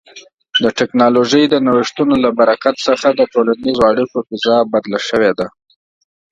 [0.63, 5.47] د ټکنالوژۍ د نوښتونو له برکت څخه د ټولنیزو اړیکو فضا بدله شوې ده.